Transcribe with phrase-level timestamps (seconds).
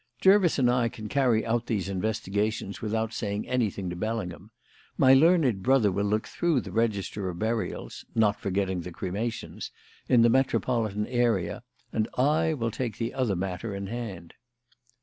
[0.19, 4.49] Jervis and I can carry out these investigations without saying anything to Bellingham;
[4.97, 9.69] my learned brother will look through the register of burials not forgetting the cremations
[10.09, 11.61] in the metropolitan area,
[11.93, 14.33] and I will take the other matter in hand."